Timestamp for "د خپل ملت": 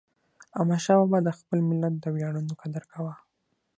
1.23-1.93